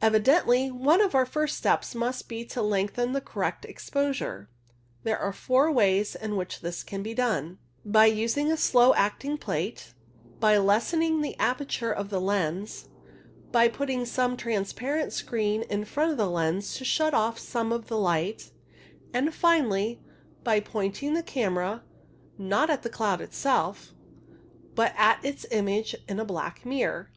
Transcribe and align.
Evidently 0.00 0.70
one 0.70 1.00
of 1.00 1.16
our 1.16 1.26
first 1.26 1.58
steps 1.58 1.96
must 1.96 2.28
be 2.28 2.44
to 2.44 2.62
lengthen 2.62 3.10
the 3.10 3.20
correct 3.20 3.64
exposure. 3.64 4.48
There 5.02 5.18
are 5.18 5.32
four 5.32 5.68
ways 5.68 6.14
in 6.14 6.36
which 6.36 6.60
this 6.60 6.84
can 6.84 7.02
be 7.02 7.12
done— 7.12 7.58
by 7.84 8.06
using 8.06 8.52
a 8.52 8.56
slow 8.56 8.94
acting 8.94 9.36
plate, 9.36 9.92
by 10.38 10.58
lessening 10.58 11.22
the 11.22 11.36
aperture 11.40 11.90
of 11.90 12.08
the 12.08 12.20
lens, 12.20 12.88
by 13.50 13.66
putting 13.66 14.04
some 14.06 14.36
transparent 14.36 15.12
screen 15.12 15.62
in 15.62 15.84
front 15.84 16.12
of 16.12 16.18
the 16.18 16.30
lens 16.30 16.74
to 16.74 16.84
shut 16.84 17.12
off 17.12 17.36
some 17.40 17.72
of 17.72 17.88
the 17.88 17.98
light, 17.98 18.52
and, 19.12 19.34
finally, 19.34 20.00
by 20.44 20.60
pointing 20.60 21.14
the 21.14 21.22
camera, 21.24 21.82
not 22.38 22.70
at 22.70 22.84
the 22.84 22.88
cloud 22.88 23.20
itself, 23.20 23.92
but 24.76 24.94
at 24.96 25.18
its 25.24 25.44
image 25.50 25.96
in 26.08 26.20
a 26.20 26.24
black 26.24 26.64
mirror. 26.64 27.10